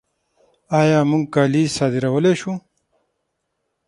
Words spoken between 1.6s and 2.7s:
صادرولی شو؟